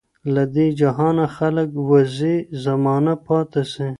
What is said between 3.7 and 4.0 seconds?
سي